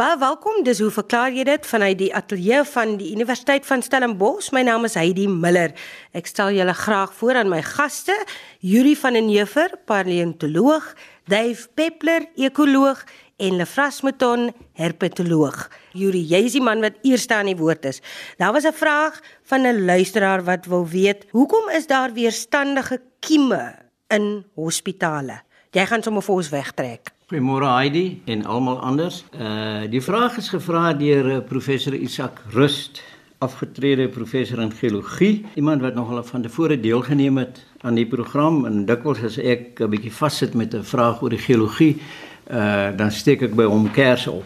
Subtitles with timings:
[0.00, 0.62] Baie welkom.
[0.64, 4.46] Dis hoe verklaar jy dit vanuit die ateljee van die Universiteit van Stellenbosch.
[4.56, 5.74] My naam is Heidi Miller.
[6.16, 8.16] Ek stel julle graag voor aan my gaste,
[8.64, 10.86] Yuri van den Heever, paleontoloog,
[11.28, 13.04] Dave Peppler, ekoloog
[13.44, 14.48] en Lefras Mouton,
[14.80, 15.66] herpetoloog.
[15.92, 18.00] Yuri, jy is die man wat eerste aan die woord is.
[18.40, 19.20] Daar was 'n vraag
[19.52, 23.76] van 'n luisteraar wat wil weet, hoekom is daar weerstandige kieme
[24.08, 25.42] in hospitale?
[25.70, 27.19] Jy gaan sommer vir ons wegtrek.
[27.30, 29.20] Goeiemôre Heidi en almal anders.
[29.38, 32.98] Uh die vraag is gevra deur uh, professor Isak Rust,
[33.38, 38.82] afgetrede professor in geologie, iemand wat nogal van tevore deelgeneem het aan die program en
[38.84, 42.02] dikwels as ek 'n bietjie vassit met 'n vraag oor die geologie,
[42.50, 44.44] uh dan steek ek by hom kers op.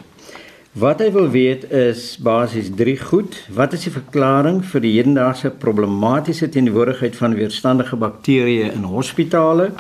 [0.73, 3.49] Wat hy wil weet is basies drie goed.
[3.49, 9.73] Wat is die verklaring vir die hedendaagse problematiese teenwoordigheid van weerstandige bakterieë in hospitale?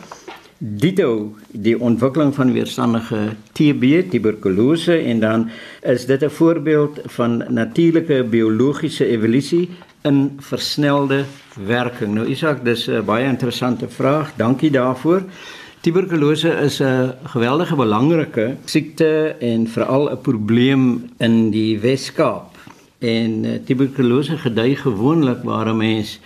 [0.58, 5.48] Dito die ontwikkeling van weerstandige TB, tuberkulose en dan
[5.82, 9.70] is dit 'n voorbeeld van natuurlike biologiese evolusie
[10.02, 11.24] in versnelde
[11.66, 12.14] werking.
[12.14, 14.32] Nou Isak, dis 'n baie interessante vraag.
[14.36, 15.22] Dankie daarvoor.
[15.80, 22.56] Tuberkulose is 'n geweldige belangrike siekte en veral 'n probleem in die Wes-Kaap.
[22.98, 26.20] En eh, tuberkulose gedei gewoonlik waar 'n mens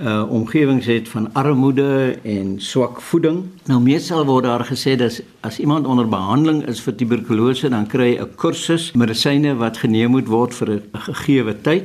[0.00, 3.42] uh omgewings het van armoede en swak voeding.
[3.68, 8.16] Nou meestal word daar gesê dat as iemand onder behandeling is vir tuberkulose, dan kry
[8.16, 11.84] hy 'n kursus medisyne wat geneem moet word vir 'n gegeewe tyd.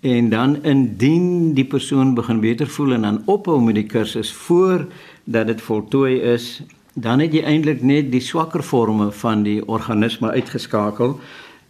[0.00, 4.86] En dan indien die persoon begin beter voel en dan ophou met die kursus voor
[5.24, 6.62] dat dit voltooi is,
[6.94, 11.20] dan het jy eintlik net die swakker forme van die organisme uitgeskakel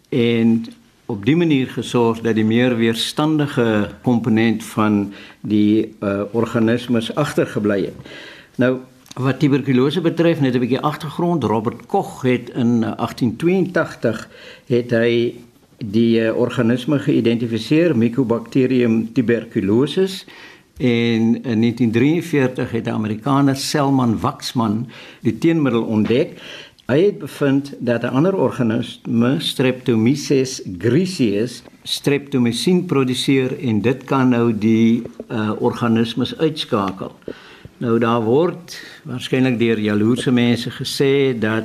[0.08, 0.64] en
[1.06, 8.12] op die manier gesorg dat die meer weerstandige komponent van die uh, organismes agtergebly het.
[8.56, 8.78] Nou
[9.14, 14.28] wat tuberkulose betref, net 'n bietjie agtergrond, Robert Koch het in 1882
[14.66, 15.34] het hy
[15.78, 20.24] die uh, organisme geïdentifiseer Mycobacterium tuberculosis
[20.76, 24.88] en in 1943 het die Amerikaner Selman Waxman
[25.22, 26.40] die teenmiddel ontdek
[26.84, 34.58] Hy het bevind dat 'n ander organisme, Streptomyces griseus, streptomycin produseer en dit kan nou
[34.58, 37.12] die uh, organismes uitskakel.
[37.76, 41.64] Nou daar word waarskynlik deur jaloerse mense gesê dat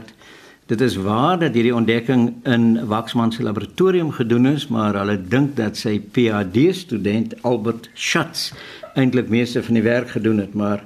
[0.66, 5.56] dit is waar dat hierdie ontdekking in Waxman se laboratorium gedoen is, maar hulle dink
[5.56, 8.54] dat sy PhD student Albert Schatz
[8.96, 10.84] eintlik meeste van die werk gedoen het, maar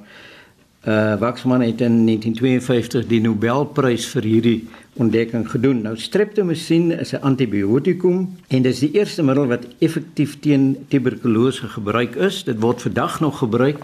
[0.84, 4.58] Uh Waxman het in 1952 die Nobelprys vir hierdie
[5.00, 5.78] ontdekking gedoen.
[5.86, 11.68] Nou streptomycin is 'n antibiotikum en dit is die eerste middel wat effektief teen tuberkulose
[11.68, 12.44] gebruik is.
[12.44, 13.78] Dit word vandag nog gebruik,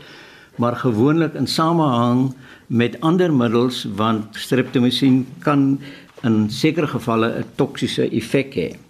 [0.56, 2.34] maar gewoonlik in samehang
[2.66, 5.80] met ander middels want streptomycin kan
[6.22, 8.89] in sekere gevalle 'n toksiese effek hê.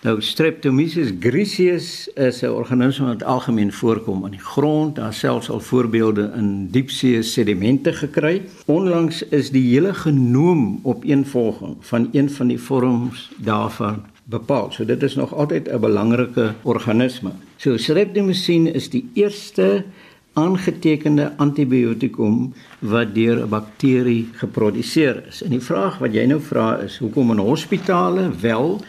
[0.00, 4.96] Nou Streptomyces griseus is 'n organisme wat algemeen voorkom in die grond.
[4.96, 8.42] Daar selfs al voorbeelde in diepsee sedimente gekry.
[8.64, 14.72] Onlangs is die hele genoom opeenvolging van een van die vorms daarvan bepaal.
[14.72, 17.30] So dit is nog altyd 'n belangrike organisme.
[17.56, 19.84] So Streptomycin is die eerste
[20.32, 25.42] aangetekende antibiotikum wat deur 'n bakterie geproduseer is.
[25.42, 28.80] En die vraag wat jy nou vra is, hoekom in hospitale wel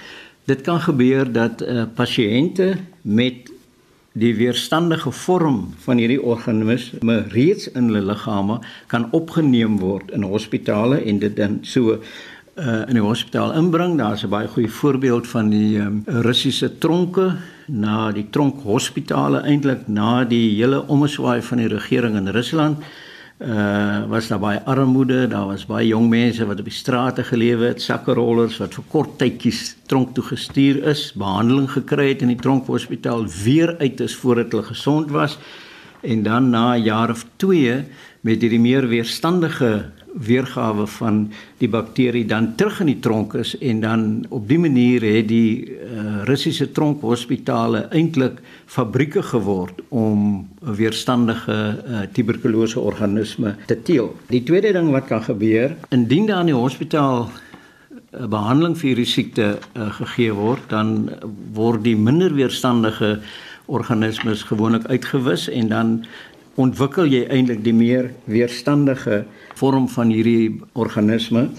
[0.51, 3.47] Dit kan gebeur dat uh, pasiënte met
[4.19, 8.57] die weerstandige vorm van hierdie organisme reeds in hulle liggame
[8.91, 13.95] kan opgeneem word in hospitale en dit dan so uh, in die hospitaal inbring.
[14.01, 17.37] Daar's 'n baie goeie voorbeeld van die um, Russiese tronke
[17.67, 22.83] na die tronkhospitale eintlik na die hele omswaai van die regering in Rusland
[23.41, 27.71] uh was daar baie armoede, daar was baie jong mense wat op die strate gelewe
[27.71, 32.41] het, sakkerollers wat vir kort tydjies tronk toe gestuur is, behandeling gekry het in die
[32.41, 35.39] tronkhospitaal weer uit is voordat hulle gesond was.
[36.01, 37.83] En dan na 'n jaar of 2
[38.21, 41.21] met hierdie meer weerstandige weergawe van
[41.61, 45.71] die bakterie dan terug in die tronk is en dan op die manier het die
[45.71, 54.11] uh, Russiese tronkhospitale eintlik fabrieke geword om weerstandige uh, tuberkulose organisme te teel.
[54.27, 58.87] Die tweede ding wat kan gebeur, indien daar in die hospitaal 'n uh, behandeling vir
[58.89, 61.09] hierdie siekte uh, gegee word, dan
[61.53, 63.19] word die minder weerstandige
[63.71, 66.05] organismes gewoonlik uitgewis en dan
[66.59, 69.23] ontwikkel jy eintlik die meer weerstandige
[69.55, 71.49] vorm van hierdie organisme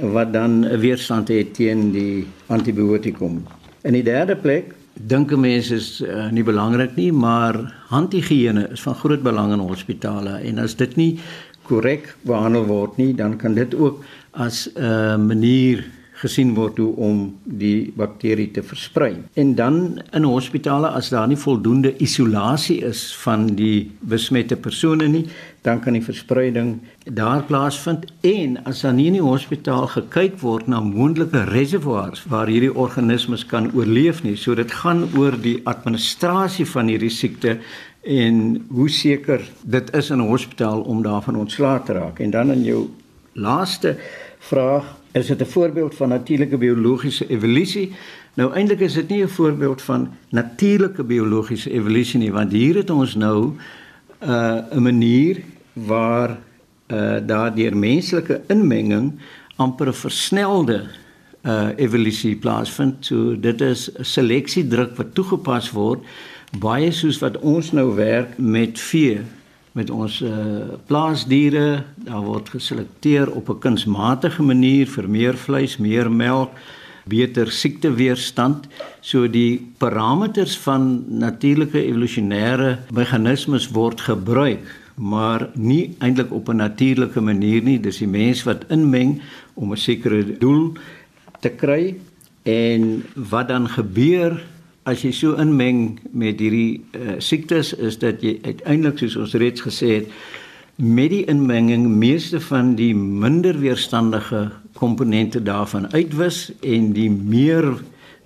[0.00, 3.44] wat dan 'n weerstand het teen die antibiotikum.
[3.82, 7.54] In die derde plek dink mense is uh, nie belangrik nie, maar
[7.88, 11.18] handhigiëne is van groot belang in hospitale en as dit nie
[11.62, 15.84] korrek behandel word nie, dan kan dit ook as 'n uh, manier
[16.20, 19.14] gesien word hoe om die bakterie te versprei.
[19.40, 25.24] En dan in hospitale as daar nie voldoende isolasie is van die besmette persone nie,
[25.64, 30.68] dan kan die verspreiding daar plaasvind en as dan nie in die hospitaal gekyk word
[30.72, 34.36] na moontlike reservoirs waar hierdie organismes kan oorleef nie.
[34.36, 37.58] So dit gaan oor die administrasie van hierdie siekte
[38.00, 42.20] en hoe seker dit is in 'n hospitaal om daarvan ontslae te raak.
[42.20, 42.88] En dan in jou
[43.32, 43.96] laaste
[44.38, 47.92] vraag, is dit 'n voorbeeld van natuurlike biologiese evolusie?
[48.34, 52.90] Nou eintlik is dit nie 'n voorbeeld van natuurlike biologiese evolusie nie, want hier het
[52.90, 53.52] ons nou
[54.22, 55.40] uh 'n manier
[55.72, 56.38] waar
[56.86, 59.12] uh daardeur menslike inmenging
[59.56, 60.82] amper 'n versnelde
[61.42, 63.06] uh evolusie plaasvind.
[63.06, 66.00] So dit is seleksiedruk wat toegepas word
[66.58, 69.20] baie soos wat ons nou werk met vee
[69.72, 71.84] met ons uh plaasdiere.
[71.94, 76.50] Daar word geselekteer op 'n kunsmatige manier vir meer vleis, meer melk
[77.04, 78.66] beter siekteweerstand.
[79.00, 84.64] So die parameters van natuurlike evolusionêre meganismes word gebruik,
[84.94, 87.80] maar nie eintlik op 'n natuurlike manier nie.
[87.80, 89.20] Dis die mens wat inmeng
[89.54, 90.72] om 'n sekere doel
[91.40, 91.96] te kry
[92.42, 94.42] en wat dan gebeur
[94.90, 99.62] as jy so inmeng met hierdie uh, siektes is dat jy uiteindelik soos ons reeds
[99.62, 100.10] gesê het
[100.80, 104.48] met die inmenging meeste van die minder weerstandige
[104.80, 107.68] komponente daarvan uitwis en die meer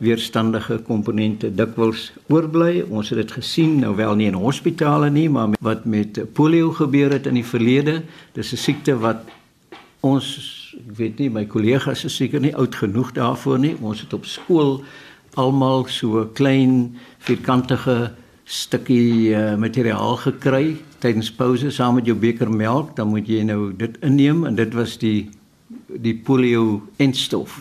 [0.02, 2.82] weerstandige komponente dikwels oorbly.
[2.90, 6.72] Ons het dit gesien nou wel nie in hospitale nie, maar met, wat met polio
[6.74, 8.02] gebeur het in die verlede.
[8.34, 9.24] Dis 'n siekte wat
[10.00, 10.26] ons
[10.74, 13.76] ek weet nie my kollegas is seker nie oud genoeg daarvoor nie.
[13.80, 14.82] Ons het op skool
[15.36, 18.12] almal so klein vierkantige
[18.44, 23.72] stukkie uh, materiaal gekry tydens pouse saam met jou beker melk, dan moet jy nou
[23.76, 25.30] dit inneem en dit was die
[25.94, 27.60] die polio enstof.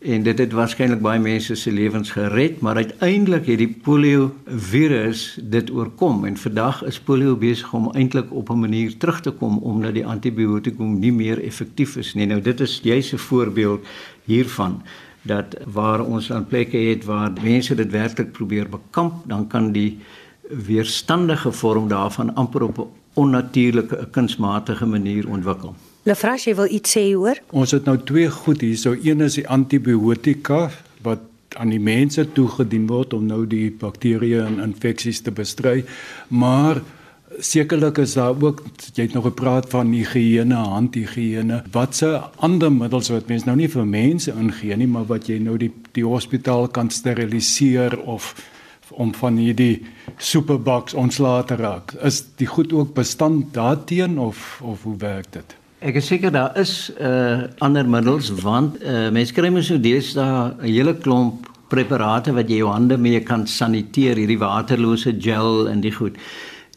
[0.00, 5.38] En dit het waarskynlik baie mense se lewens gered, maar uiteindelik het die polio virus
[5.42, 9.58] dit oorkom en vandag is polio besig om eintlik op 'n manier terug te kom
[9.58, 12.26] omdat die antibiotikum nie meer effektief is nie.
[12.26, 13.86] Nou dit is juis 'n voorbeeld
[14.24, 14.82] hiervan
[15.22, 19.98] dat waar ons aan plekke het waar mense dit werklik probeer bekamp, dan kan die
[20.50, 25.74] weerstandige vorm daarvan amper op 'n onnatuurlike, 'n kunsmatige manier ontwikkel.
[26.02, 27.38] Lefras, jy wil iets sê hoor?
[27.50, 28.76] Ons het nou twee goed hier.
[28.76, 30.70] So een is die antibiotika
[31.02, 31.20] wat
[31.58, 35.84] aan die mense toegedien word om nou die bakterieë en infeksies te bestry,
[36.28, 36.82] maar
[37.38, 38.62] sekerlik is daar ook
[38.94, 41.62] jy het nog gepraat van higiëne, handhigiëne.
[41.72, 45.56] Watse ander middels wat mense nou nie vir mense ingee nie, maar wat jy nou
[45.58, 48.34] die die hospitaal kan steriliseer of
[48.90, 49.82] om van hierdie
[50.18, 51.94] superbox ontslae te raak.
[52.02, 55.56] Is die goed ook bestand daarteen of of hoe werk dit?
[55.80, 60.54] Ek is seker daar is uh ander middels want uh mense kry mos nou deesdae
[60.58, 65.80] 'n hele klomp preparate wat jy jou hande mee kan saniteer, hierdie waterlose gel en
[65.80, 66.16] die goed.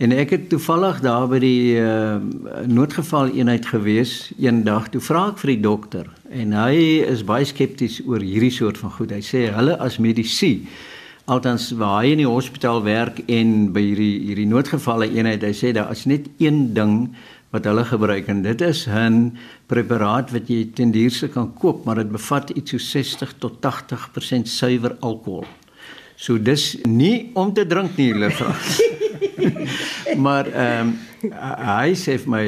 [0.01, 2.18] En ek het toevallig daar by die uh
[2.66, 4.90] noodgeval eenheid gewees eendag.
[4.90, 8.92] Toe vra ek vir die dokter en hy is baie skepties oor hierdie soort van
[8.92, 9.12] goed.
[9.12, 10.63] Hy sê hulle as medisy
[11.31, 15.72] Altans waar hy in die hospitaal werk en by hierdie hierdie noodgevalle eenheid, hy sê
[15.72, 17.13] daar is net een ding
[17.56, 19.38] wat hulle gebruik en dit is 'n
[19.72, 24.48] preparaat wat jy ten duurste kan koop, maar dit bevat iets so 60 tot 80%
[24.48, 25.46] suiwer alkohol.
[26.24, 28.53] So dis nie om te drink nie, hulle vra.
[30.24, 32.42] maar ehm um, hy sê vir my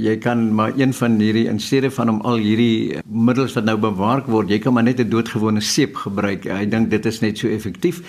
[0.00, 3.76] jy kan maar een van hierdie in steede van om al hierdie middels wat nou
[3.80, 6.48] bewaar word, jy kan maar net 'n doodgewone seep gebruik.
[6.48, 8.00] Hy dink dit is net so effektief.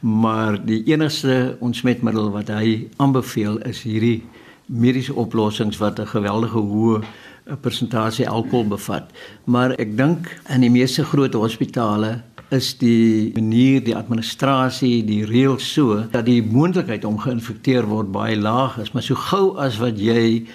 [0.00, 4.22] Maar die enigste ontsmetmiddel wat hy aanbeveel is hierdie
[4.66, 7.02] mediese oplossings wat 'n geweldige hoë
[7.50, 9.10] 'n persentasie alkohol bevat.
[9.44, 12.22] Maar ek dink in die meeste groot hospitale
[12.54, 18.36] is die manier die administrasie die reël so dat die moontlikheid om geïnfekteer word baie
[18.36, 20.46] laag is maar so gou as wat jy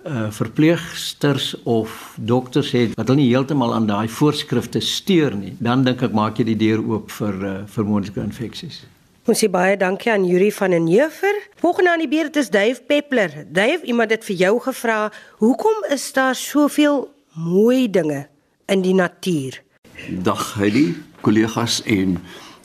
[0.00, 5.84] uh verpleegsters of dokters het wat hulle nie heeltemal aan daai voorskrifte steur nie dan
[5.84, 8.80] dink ek maak jy die deur oop vir uh vir moontlike infeksies
[9.28, 11.36] Ons sê baie dankie aan Yuri van den Heuver.
[11.60, 13.44] Volgende aan die beurt is Dave Peppler.
[13.52, 18.26] Dave, iemand het vir jou gevra, "Hoekom is daar soveel mooi dinge
[18.66, 19.62] in die natuur?"
[20.08, 22.18] Dag Heidi kollegas en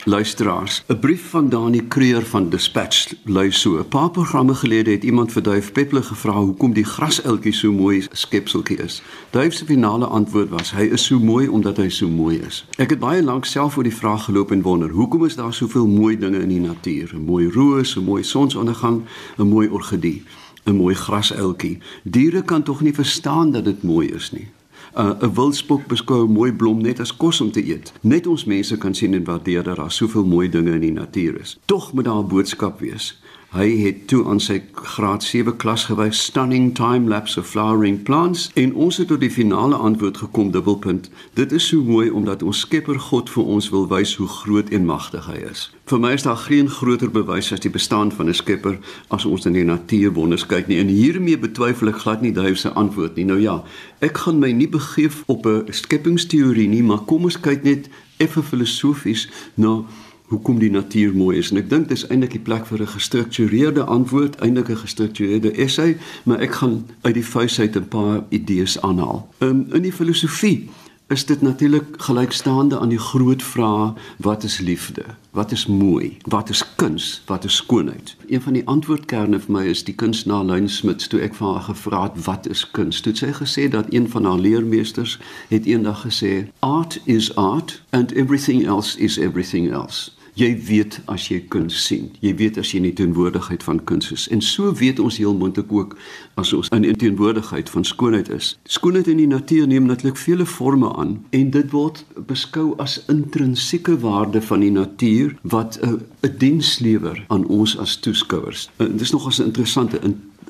[0.06, 0.84] luisteraars.
[0.86, 5.32] 'n Brief van Dani Kreur van Dispatch lui so: 'n Paar programme gelede het iemand
[5.32, 9.02] vir Duif Peppler gevra hoekom die graseltjie so mooi skepseltjie is.
[9.30, 12.66] Duif se finale antwoord was: hy is so mooi omdat hy so mooi is.
[12.76, 15.86] Ek het baie lank self oor die vraag geloop en wonder, hoekom is daar soveel
[15.86, 17.10] mooi dinge in die natuur?
[17.14, 19.02] 'n Mooi roos, 'n mooi sonsondergang,
[19.38, 20.22] 'n mooi orgidee,
[20.64, 21.78] 'n mooi graseltjie.
[22.02, 24.48] Diere kan tog nie verstaan dat dit mooi is nie.
[24.96, 27.92] Uh, 'n uh, Wildspok beskou 'n mooi blom net as kos om te eet.
[28.00, 31.40] Net ons mense kan sien en waardeer dat daar soveel mooi dinge in die natuur
[31.40, 31.58] is.
[31.64, 33.20] Tog moet daar 'n boodskap wees.
[33.54, 38.48] Hy het toe aan sy graad 7 klas gewys stunning time lapse of flowering plants
[38.58, 41.06] en ons het tot die finale antwoord gekom dubbelpunt.
[41.38, 44.84] Dit is so mooi omdat ons Skepper God vir ons wil wys hoe groot en
[44.88, 45.68] magtig hy is.
[45.86, 48.78] Vir my is daar geen groter bewys as die bestaan van 'n Skepper
[49.14, 52.72] as ons in die natuurwonders kyk nie en hiermee betwyfel ek glad nie Duif se
[52.74, 53.24] antwoord nie.
[53.24, 53.62] Nou ja,
[54.00, 57.88] ek gaan my nie begeef op 'n skepingsteorie nie, maar kom ons kyk net
[58.18, 59.84] effe filosofies na nou,
[60.26, 63.84] hoekom die natuur mooi is en ek dink dis eintlik die plek vir 'n gestruktureerde
[63.84, 69.28] antwoord, eintlik 'n gestruktureerde essay, maar ek gaan uit die vuisheid 'n paar idees aanhaal.
[69.38, 70.68] In in die filosofie
[71.08, 75.02] is dit natuurlik gelykstaande aan die groot vraag wat is liefde?
[75.30, 76.16] Wat is mooi?
[76.22, 77.22] Wat is kuns?
[77.26, 78.16] Wat is skoonheid?
[78.28, 81.62] Een van die antwoordkerne vir my is die kunstenaar Lyn Smits toe ek van haar
[81.62, 83.00] gevra het wat is kuns?
[83.00, 85.18] Toe sy gesê dat een van haar leermeesters
[85.48, 91.28] het eendag gesê art is art and everything else is everything else jy weet as
[91.30, 92.10] jy kuns sien.
[92.20, 94.26] Jy weet as jy in die teenwoordigheid van kuns is.
[94.32, 95.96] En so weet ons heel moontlik ook
[96.36, 98.52] as ons in die teenwoordigheid van skoonheid is.
[98.68, 103.96] Skoonheid in die natuur neem natuurlik vele forme aan en dit word beskou as intrinsieke
[104.04, 108.68] waarde van die natuur wat 'n 'n diens lewer aan ons as toeskouers.
[108.76, 110.00] Dit is nogals 'n interessante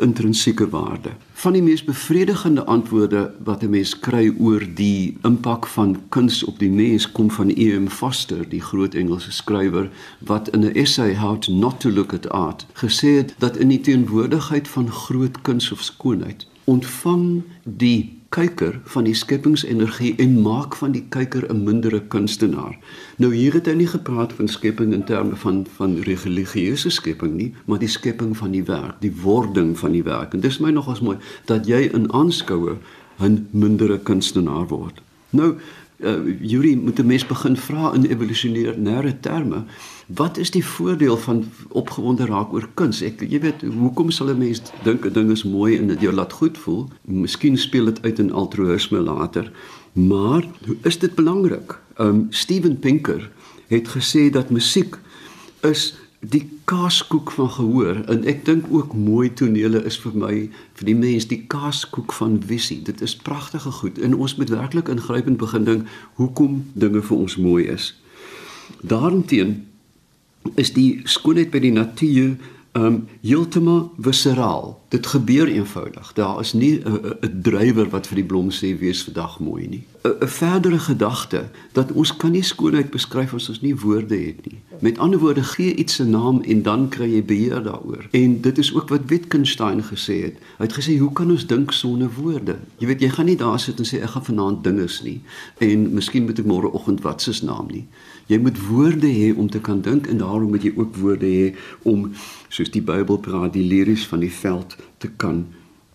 [0.00, 1.10] intrinsieke waarde.
[1.32, 6.58] Van die mees bevredigende antwoorde wat 'n mens kry oor die impak van kuns op
[6.58, 7.86] die mens kom van E.M.
[7.88, 12.28] Foster, die groot Engelse skrywer wat in 'n essay How to Not to Look at
[12.28, 18.80] Art gesê het dat in die teenwoordigheid van groot kuns of skoonheid ontvang die kyker
[18.85, 22.78] van die skepingsenergie en maak van die kyker 'n mindere kunstenaar.
[23.16, 27.54] Nou hier het hy nie gepraat van skepping in terme van van religieuse skepping nie,
[27.64, 30.35] maar die skepping van die werk, die wording van die werk.
[30.35, 32.76] En dis my nogals mooi dat jy in aanskoue
[33.21, 35.00] 'n mindere kunstenaar word.
[35.30, 35.54] Nou
[35.98, 39.64] uh, Yuri moet 'n mens begin vra in evolusionêre terme.
[40.06, 43.02] Wat is die voordeel van opgewonde raak oor kuns?
[43.02, 46.14] Ek jy weet, hoekom sal 'n mens dink 'n ding is mooi en dit jou
[46.14, 46.88] laat goed voel?
[47.04, 49.52] Miskien speel dit uit in altruïsme later.
[49.92, 50.44] Maar
[50.82, 51.78] is dit belangrik?
[51.98, 53.30] Um Steven Pinker
[53.66, 54.98] het gesê dat musiek
[55.60, 55.94] is
[56.30, 60.33] die kaaskoek van gehoor en ek dink ook mooi tonele is vir my
[60.78, 62.80] vir die mens die kaaskoek van visie.
[62.83, 67.37] Dit is pragtige goed en ons moet werklik ingrypend begin dink hoekom dinge vir ons
[67.37, 67.92] mooi is.
[68.83, 69.66] Daarenteen
[70.54, 72.37] is die skoonheid by die natuur
[72.76, 74.75] um heeltemal visceraal.
[74.88, 76.12] Dit gebeur eenvoudig.
[76.12, 79.84] Daar is nie 'n drywer wat vir die blom sê wees vandag mooi nie.
[80.06, 84.58] 'n verdere gedagte dat ons kan nie skoonheid beskryf as ons nie woorde het nie.
[84.78, 88.06] Met ander woorde, gee iets 'n naam en dan kry jy beheer daaroor.
[88.10, 90.36] En dit is ook wat Wittgenstein gesê het.
[90.58, 93.60] Hy het gesê, "Hoe kan ons dink sonder woorde?" Jy weet, jy gaan nie daar
[93.60, 95.20] sit en sê ek gaan vanaand dinges nie
[95.58, 97.86] en miskien moet ek môreoggend wat se naam nie.
[98.26, 101.54] Jy moet woorde hê om te kan dink en daarom moet jy ook woorde hê
[101.82, 102.12] om
[102.48, 104.76] soos die Bybel praat, die liries van die veld
[105.06, 105.46] te kan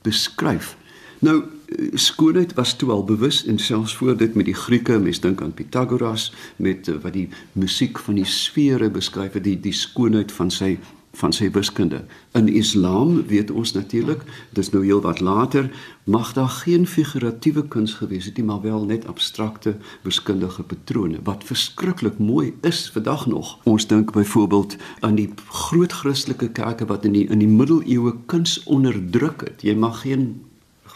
[0.08, 0.76] beskryf.
[1.22, 1.44] Nou
[1.96, 5.54] skoonheid was toe al bewus en selfs voor dit met die Grieke, mens dink aan
[5.54, 10.52] Pythagoras met uh, wat die musiek van die sfere beskryf het, die die skoonheid van
[10.52, 10.76] sy
[11.12, 12.04] van sy wiskunde.
[12.38, 14.24] In Islam weet ons natuurlik,
[14.56, 15.68] dis nou heel wat later,
[16.04, 21.44] mag daar geen figuratiewe kuns gewees het nie, maar wel net abstrakte wiskundige patrone wat
[21.44, 23.58] verskriklik mooi is vandag nog.
[23.64, 28.64] Ons dink byvoorbeeld aan die groot Christelike kerke wat in die in die middeleeue kuns
[28.64, 29.62] onderdruk het.
[29.68, 30.42] Jy mag geen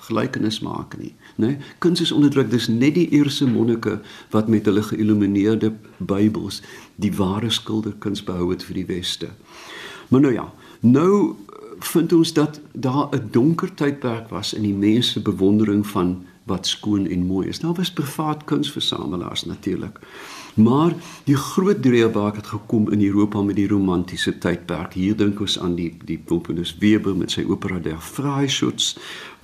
[0.06, 1.14] gelykenis maak nie?
[1.42, 1.58] Nee?
[1.84, 2.50] Kuns is onderdruk.
[2.52, 4.00] Dis net die eerste monnike
[4.34, 6.62] wat met hulle geïllumineerde Bybels
[7.02, 9.32] die ware skilderkuns behou het vir die weste.
[10.08, 11.36] Maar nou ja, nou
[11.80, 17.08] vind ons dat daar 'n donker tydperk was in die mense bewondering van wat skoon
[17.08, 17.60] en mooi is.
[17.60, 20.00] Daar was privaat kunsversamelaars natuurlik.
[20.56, 20.94] Maar
[21.24, 24.94] die groot dreebaak het gekom in Europa met die romantiese tydperk.
[24.94, 28.96] Hier dink ons aan die die komponis Weber met sy opera Der Freischutz,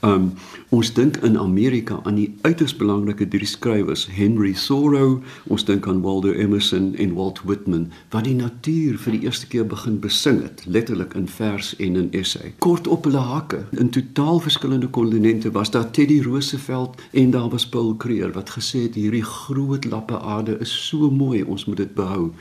[0.01, 0.31] Um
[0.73, 5.19] ons dink in Amerika aan die uiters belangrike drie skrywers, Henry Thoreau,
[5.51, 9.67] ons dink aan Waldo Emerson en Walt Whitman, wat die natuur vir die eerste keer
[9.69, 12.53] begin besing het, letterlik in vers en in essay.
[12.65, 17.67] Kort op hulle hakke, in totaal verskillende kontinente was daar Teddy Roosevelt en daar was
[17.69, 21.93] Paul Creer wat gesê het hierdie groot lappe aarde is so mooi, ons moet dit
[21.93, 22.31] behou.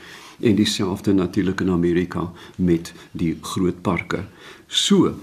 [0.41, 4.23] En dieselfde natuurlik in Amerika met die groot parke.
[4.65, 5.13] So,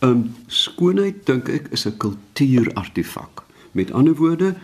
[0.00, 3.42] Um skoonheid dink ek is 'n kultuurartefak.
[3.72, 4.54] Met ander woorde,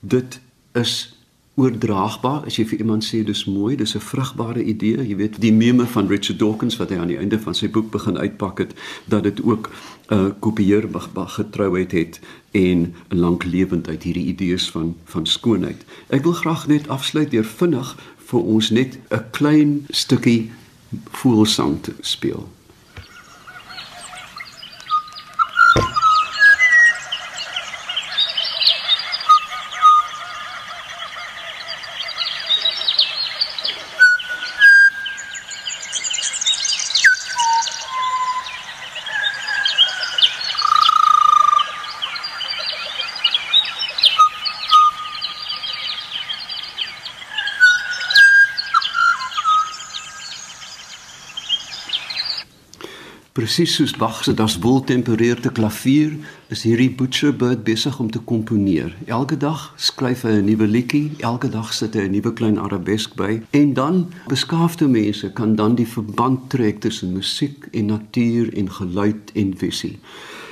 [0.00, 0.40] dit
[0.72, 1.14] is
[1.54, 5.08] oordraagbaar as jy vir iemand sê dis mooi, dis 'n vrugbare idee.
[5.08, 7.90] Jy weet, die meme van Richard Dawkins wat hy aan die einde van sy boek
[7.90, 8.74] begin uitpak het,
[9.04, 9.70] dat dit ook
[10.10, 15.84] 'n uh, kopieerbaar getrouheid het en lank lewend uit hierdie idees van van skoonheid.
[16.08, 20.50] Ek wil graag net afsluit deur vinnig vir ons net 'n klein stukkie
[21.10, 22.48] voelsang te speel.
[53.44, 56.14] Presies soos Bach se Das Wohl tempereerde klavier
[56.48, 58.94] is hierdie Butcherbird besig om te komponeer.
[59.04, 63.14] Elke dag skryf hy 'n nuwe liedjie, elke dag sit hy 'n nuwe klein arabesk
[63.14, 68.70] by en dan beskaafde mense kan dan die verband trek tussen musiek en natuur en
[68.70, 69.98] geluid en visie.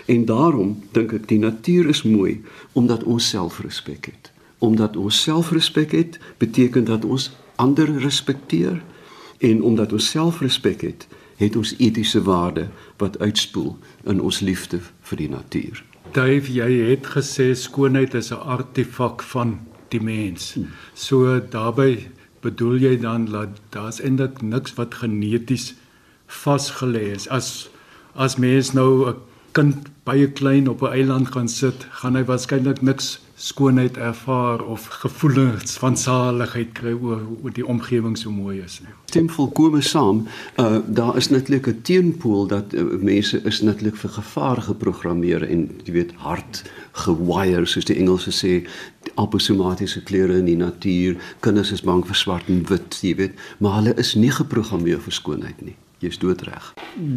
[0.07, 4.33] En daarom dink ek die natuur is mooi omdat ons selfrespek het.
[4.59, 8.83] Omdat ons selfrespek het, beteken dat ons ander respekteer
[9.39, 11.07] en omdat ons selfrespek het,
[11.43, 12.69] het ons etiese waarde
[13.03, 15.83] wat uitspoel in ons liefde vir die natuur.
[16.13, 19.59] Dave, jy het gesê skoonheid is 'n artefak van
[19.89, 20.57] die mens.
[20.95, 25.75] So daarbey bedoel jy dan dat daar's eintlik niks wat geneties
[26.27, 27.29] vasgelê is.
[27.29, 27.71] As
[28.15, 29.17] as mens nou 'n
[29.53, 34.85] kind baie klein op 'n eiland gaan sit, gaan hy waarskynlik niks skoonheid ervaar of
[34.87, 38.93] gevoelens van saligheid kry oor oor die omgewing so mooi is nie.
[39.11, 40.23] Stem volkome saam.
[40.63, 45.69] Uh daar is netlik 'n teenpool dat uh, mense is netlik vir gevaar geprogrammeer en
[45.85, 48.53] jy weet hard gewire soos die Engelse sê
[49.15, 51.17] aposomatiese kleure in die natuur.
[51.41, 55.13] Kinders is bang vir swart en wit, jy weet, maar hulle is nie geprogrammeer vir
[55.13, 56.73] skoonheid nie jy's doodreg.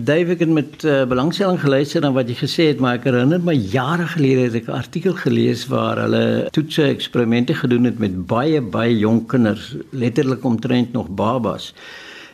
[0.05, 3.55] Dave het met uh, belangstelling geluister na wat jy gesê het, maar ek herinner my
[3.57, 8.61] jare gelede het ek 'n artikel gelees waar hulle toetse eksperimente gedoen het met baie
[8.61, 11.73] baie jonk kinders, letterlik omtrent nog babas.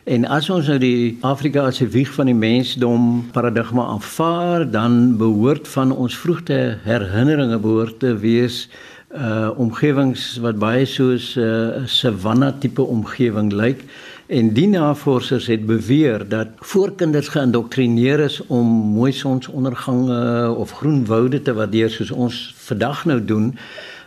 [0.04, 5.16] En as ons nou die Afrika as 'n wieg van die mensdom paradigma aanvaar, dan
[5.16, 8.68] behoort van ons vroegte herinneringe behoort te wees
[9.14, 13.84] uh omgewings wat baie soos 'n uh, savanna tipe omgewing lyk.
[14.32, 21.42] En die navorsers het beweer dat voorkinders geïndoktrineer is om mooi sonsondergange of groen woude
[21.42, 23.50] te waardeer soos ons vandag nou doen,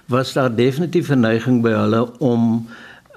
[0.09, 2.65] was daar definitief 'n neiging by hulle om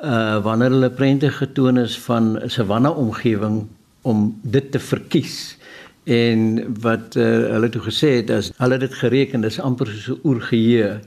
[0.05, 3.66] uh wanneer hulle prente getoon is van 'n savanna omgewing
[4.03, 5.57] om dit te verkies.
[6.05, 10.21] En wat uh, hulle toe gesê het as hulle dit gereken is amper soos 'n
[10.25, 11.01] oergeheue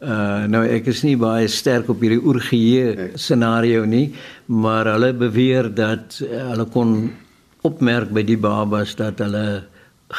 [0.00, 4.14] Uh nou ek is nie baie sterk op hierdie oorgeheue scenario nie,
[4.48, 6.94] maar hulle beweer dat uh, hulle kon
[7.68, 9.62] opmerk by die babas dat hulle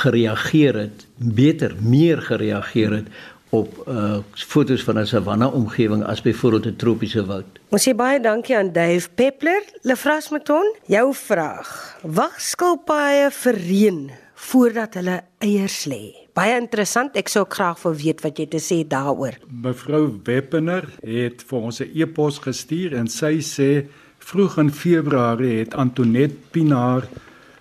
[0.03, 3.09] gereageer het, beter, meer gereageer het
[3.51, 7.59] op uh fotos van 'n savanna omgewing as byvoorbeeld 'n tropiese woud.
[7.69, 9.63] Ons sê baie dankie aan Dave Peppler.
[9.81, 11.97] Lefras Mouton, jou vraag.
[12.01, 14.11] Wag skilpaaie vir reën
[14.41, 16.03] voordat hulle eiers lê?
[16.37, 17.15] Baie interessant.
[17.19, 19.37] Ek sou graag wil weet wat jy te sê daaroor.
[19.47, 23.85] Mevrou Weppener het vir ons 'n e-pos gestuur en sy sê
[24.19, 27.07] vroeg in Februarie het Antoinette Pinaar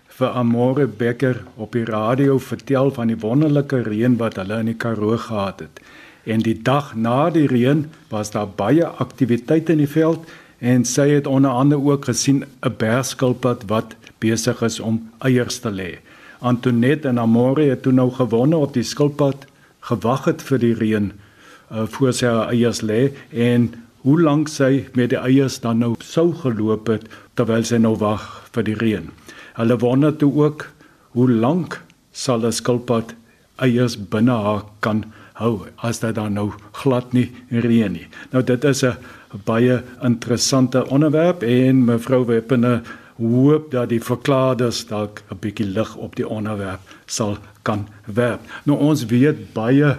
[0.09, 4.77] vir Amore Becker op die radio vertel van die wonderlike reën wat hulle in die
[4.77, 5.81] Karoo gehad het.
[6.25, 10.29] En die dag na die reën was daar baie aktiwiteit in die veld
[10.61, 15.71] en sy het onder andere ook gesien 'n bergskilpad wat besig is om eiers te
[15.71, 15.99] lê.
[16.41, 19.47] Antoinette en Amore het toe nou gewonne op die skilpad
[19.89, 23.71] gewag het vir die reën uh, voor sy eiers lê en
[24.05, 28.25] hoe lank sy met die eiers dan nou sou geloop het terwyl sy nou wag
[28.55, 29.11] vir die reën.
[29.59, 30.67] Hulle wonder toe ook
[31.17, 31.81] hoe lank
[32.13, 33.15] sal 'n skilpad
[33.61, 35.05] eiers binne haar kan
[35.41, 38.07] hou as dit dan nou glad nie reën nie.
[38.33, 38.97] Nou dit is 'n
[39.45, 42.83] baie interessante onderwerp en mevrou Weppene
[43.21, 48.41] hoop dat die verklaarders dalk 'n bietjie lig op die onderwerp sal kan werp.
[48.65, 49.97] Nou ons weet baie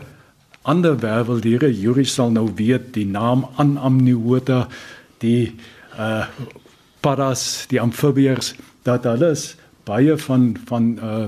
[0.62, 4.68] ander werveldiere, Yuri sal nou weet die naam Anamniota,
[5.18, 5.56] die
[6.00, 6.26] uh
[7.02, 8.54] paras, die amfibieërs,
[8.84, 11.26] dat alles baie van van uh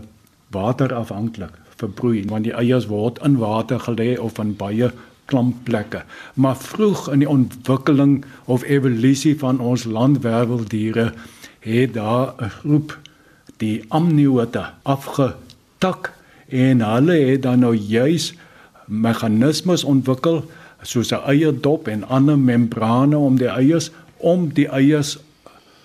[0.53, 4.91] water afhanklik verbroei, want die eiers word in water gelê of in baie
[5.25, 6.03] klampplekke.
[6.33, 11.13] Maar vroeg in die ontwikkeling of evolusie van ons landwerveldiere
[11.63, 12.99] het daar 'n groep
[13.57, 16.11] die amniota afgetak
[16.47, 18.33] en hulle het dan nou juis
[18.85, 20.43] meganismes ontwikkel
[20.81, 25.17] soos 'n eierdop en ander membrane om die eiers om die eiers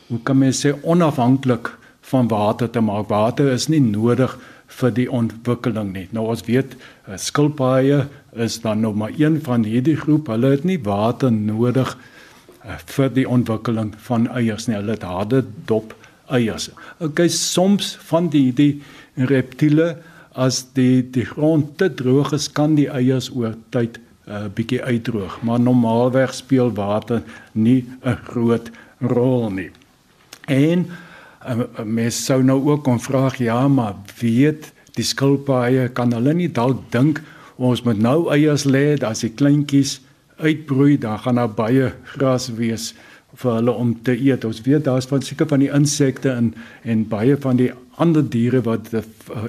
[0.07, 3.09] hoe kan mens sê onafhanklik van water te maak.
[3.09, 6.09] Water is nie nodig vir die ontwikkeling nie.
[6.11, 10.27] Nou ons weet eh, skilpaaie is dan nog maar een van hierdie groep.
[10.27, 12.18] Hulle het nie water nodig eh,
[12.69, 14.77] vir die ontwikkeling van eiers nie.
[14.77, 15.95] Hulle het harde dop
[16.29, 16.69] eiers.
[17.01, 18.83] Okay, soms van die die
[19.29, 19.97] reptiele
[20.39, 24.49] as die die grond te droog is, kan die eiers oor tyd 'n uh, eh,
[24.55, 29.71] bietjie uitdroog, maar normaalweg speel water nie 'n groot rol nie.
[30.47, 30.87] En
[31.49, 36.53] uh, mens sou nou ook kon vra ja, maar weet die skilpaaie kan hulle nie
[36.53, 37.23] dalk dink
[37.57, 40.01] ons moet nou eiers lê as die kleintjies
[40.39, 42.95] uitbroei, dan gaan daar baie gras wees
[43.39, 44.45] vir hulle om te eet.
[44.45, 48.63] Ons weet daar's van seker van die insekte en en baie van die ander diere
[48.63, 49.03] wat die,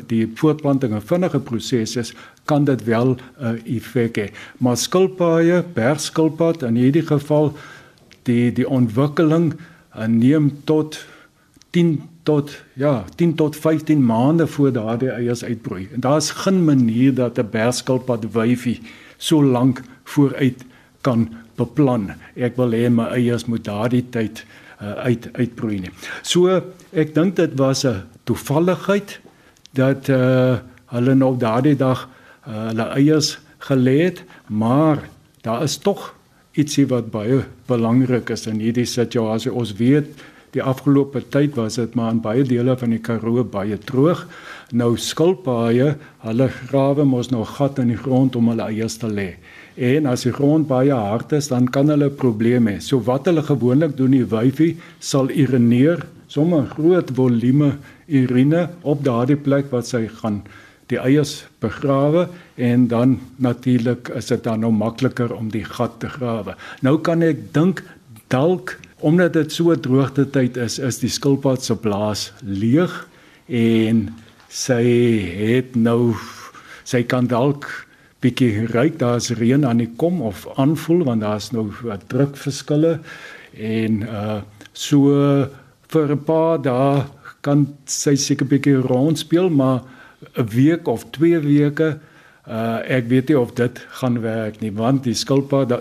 [0.08, 2.14] die voortplanting 'n vinnige proses is,
[2.46, 4.28] kan dit wel 'n uh, effek hê.
[4.58, 7.54] Maar skilpaaie, bergskilpad in hierdie geval
[8.24, 11.06] die die ontwikkeling uh, neem tot
[11.72, 15.88] 10 tot ja, 10 tot 15 maande voor daardie eiers uitbroei.
[15.94, 18.82] En daar's geen manier dat 'n bergskilpad wyfie
[19.18, 20.66] so lank vooruit
[21.02, 21.28] kan
[21.60, 22.12] beplan.
[22.36, 24.44] Ek wil hê my eiers moet daardie tyd
[24.82, 25.94] uh, uit uitbroei nie.
[26.24, 29.20] So ek dink dit was 'n toevalligheid
[29.74, 30.60] dat uh,
[30.94, 32.08] hulle nou daardie dag
[32.48, 35.04] uh, hulle eiers gelê het, maar
[35.42, 36.14] daar is tog
[36.58, 39.52] ietsie wat baie belangrik is in hierdie situasie.
[39.54, 40.08] Ons weet
[40.56, 44.26] die afgelope tyd was dit maar in baie dele van die Karoo baie droog.
[44.72, 49.36] Nou skilpaaie, hulle grawe mos nog gat in die grond om hulle eiers te lê.
[49.80, 52.80] En as die grond baie hard is, dan kan hulle probleme hê.
[52.84, 59.40] So wat hulle gewoonlik doen, die wyfie sal urineer, sommer groot volume urine op daardie
[59.40, 60.44] plek wat sy gaan
[60.90, 66.10] die eiers begrawe en dan natuurlik is dit dan nou makliker om die gat te
[66.10, 66.58] grawe.
[66.86, 67.84] Nou kan ek dink
[68.34, 72.92] dalk omdat dit so droogte tyd is, is die skilpad se blaas leeg
[73.48, 74.10] en
[74.50, 74.82] sy
[75.40, 76.18] het nou
[76.90, 77.70] sy kan dalk
[78.24, 83.00] bietjie ryk daar's reën aan die kom of aanvoel want daar's nou wat drukverskille.
[83.56, 84.42] En uh
[84.74, 85.12] so
[85.92, 87.04] vir 'n paar dae
[87.42, 89.82] kan sy seker bietjie rond speel maar
[90.38, 92.00] 'n week of 2 weke
[92.48, 95.74] uh ek weet nie of dit gaan werk nie want die skilpad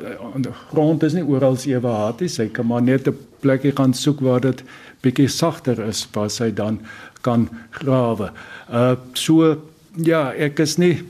[0.70, 2.28] grond is nie oral ewe hard nie.
[2.28, 4.62] Sy kan maar net 'n plekkie gaan soek waar dit
[5.02, 6.80] bietjie sagter is waar sy dan
[7.22, 8.30] kan grawe.
[8.70, 9.56] Uh so
[9.96, 11.02] ja, ek is nie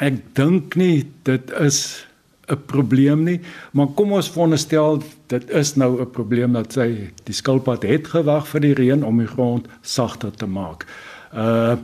[0.00, 2.04] ek dink nie dit is
[2.48, 3.40] 'n probleem nie,
[3.72, 8.48] maar kom ons veronderstel dit is nou 'n probleem dat sy die skilpad het gewag
[8.48, 10.86] vir die reën om die grond sagter te maak.
[11.34, 11.76] Uh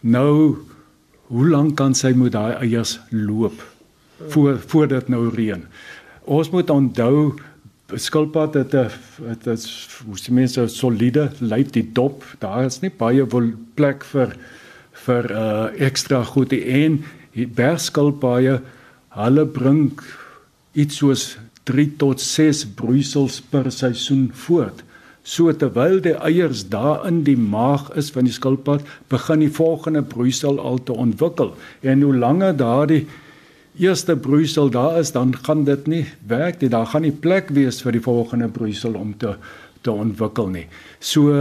[0.00, 0.58] nou
[1.26, 3.62] hoe lank kan sy moet daai eiers loop
[4.28, 5.64] voor voor dit nou reën?
[6.24, 7.34] Ons moet onthou
[7.94, 8.90] skilpad het 'n
[9.26, 13.26] dit is hoe se mense soliede lyf die dop, daar is nie baie
[13.74, 14.36] plek vir
[14.92, 18.60] vir uh ekstra goed en bergskilpaaie
[19.16, 19.90] hulle bring
[20.78, 21.26] iets soos
[21.68, 24.82] 3 tot 6 broeisels per seisoen voort.
[25.22, 30.02] So terwyl die eiers daar in die maag is van die skilpad, begin die volgende
[30.02, 31.52] broeisel al te ontwikkel.
[31.80, 33.04] En hoe langer daardie
[33.78, 36.72] eerste broeisel daar is, dan gaan dit nie werk nie.
[36.72, 39.36] Daar gaan nie plek wees vir die volgende broeisel om te
[39.82, 40.66] te ontwikkel nie.
[41.02, 41.34] So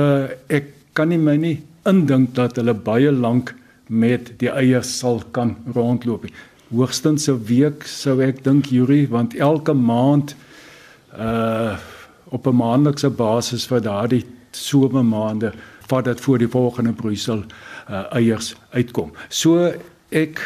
[0.49, 1.57] ek kan nie my nie
[1.89, 3.53] indink dat hulle baie lank
[3.91, 6.25] met die eiers sal kan rondloop.
[6.71, 10.35] Hoogstens 'n week sou ek dink Yuri want elke maand
[11.17, 11.77] uh
[12.31, 15.51] op 'n maandelikse basis vir daardie somermaande
[15.87, 17.43] vat dit voor die volgende broeisel
[17.89, 19.11] uh eiers uitkom.
[19.29, 19.73] So
[20.09, 20.39] ek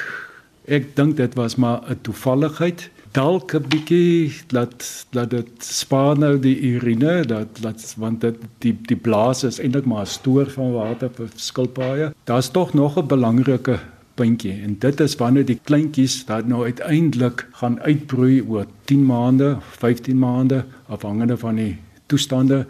[0.66, 6.36] ek dink dit was maar 'n toevalligheid dalk 'n bietjie laat laat dit spaar nou
[6.40, 10.72] die urine dat laat want dit die die blaas is eintlik maar 'n stoor van
[10.72, 12.14] water vir skilpaaie.
[12.24, 13.80] Daar's tog nog 'n belangrike
[14.16, 19.58] puntjie en dit is wanneer die kleintjies dan nou uiteindelik gaan uitbroei oor 10 maande,
[19.62, 22.66] 15 maande afhangende van die toestande,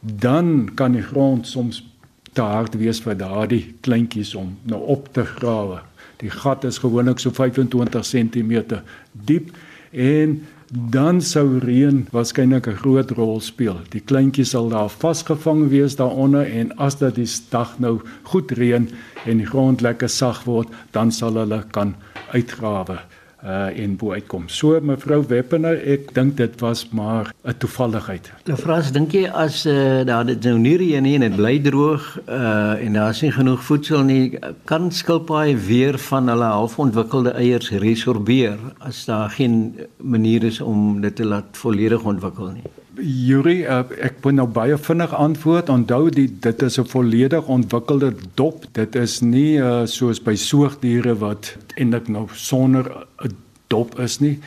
[0.00, 1.84] dan kan die grond soms
[2.32, 5.78] te hard wees vir daardie kleintjies om nou op te grawe.
[6.16, 9.50] Die gat is gewoonlik so 25 cm diep
[9.94, 10.42] en
[10.74, 13.78] dan sou reën waarskynlik 'n groot rol speel.
[13.90, 18.90] Die kleintjies sal daar vasgevang wees daaronder en as dit die dag nou goed reën
[19.26, 21.94] en die grond lekker sag word, dan sal hulle kan
[22.32, 22.98] uitgrawe.
[23.44, 24.48] Uh en bo uitkom.
[24.48, 28.32] So mevrou Weppener, ek dink dit was maar 'n toevalligheid.
[28.44, 31.58] Nou vras dink jy as uh, daar dit nou nie reën nie en dit bly
[31.60, 37.30] droog uh en daar is nie genoeg voedsel nie, kan skilpaaie weer van hulle halfontwikkelde
[37.30, 42.64] eiers resorbeer as daar geen manier is om dit te laat volledig ontwikkel nie.
[43.04, 45.68] Yuri, uh, ek moet nou baie vinnig antwoord.
[45.68, 48.64] Onthou die dit is 'n volledig ontwikkelde dop.
[48.72, 53.36] Dit is nie uh, soos by soogdiere wat eintlik nou sonder 'n
[53.68, 54.38] dop is nie.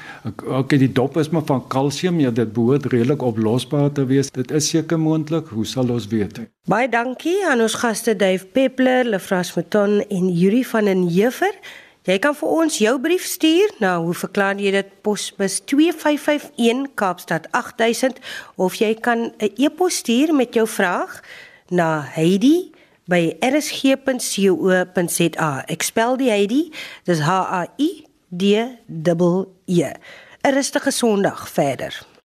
[0.45, 2.19] Okay, die dop is maar van kalsium.
[2.19, 4.31] Ja, dit behoort redelik oplosbaar te wees.
[4.31, 5.47] Dit is seker moontlik.
[5.47, 6.39] Hoe sal ons weet?
[6.65, 11.53] Baie dankie aan ons gaste Dave Peppler, Lefras Mouton en Yuri van den Heever.
[12.07, 17.49] Jy kan vir ons jou brief stuur na hoe verklaar jy dit posbus 2551 Kaapstad
[17.51, 18.21] 8000
[18.55, 21.19] of jy kan 'n e-pos stuur met jou vraag
[21.69, 22.71] na Heidi
[23.07, 24.03] by rsg.co.za.
[25.67, 26.71] Ek spel die Heidi,
[27.03, 28.43] dis H A I D
[29.65, 29.91] E.
[30.43, 32.16] 'n Rustige Sondag verder.